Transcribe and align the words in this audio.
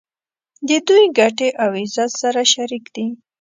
د 0.67 0.69
دوی 0.87 1.05
ګټې 1.19 1.49
او 1.63 1.69
عزت 1.81 2.11
سره 2.21 2.41
شریک 2.53 2.85
دي. 2.95 3.07